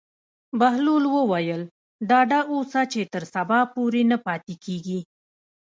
[0.59, 1.61] بهلول وویل:
[2.09, 4.99] ډاډه اوسه چې تر سبا پورې نه پاتې کېږي.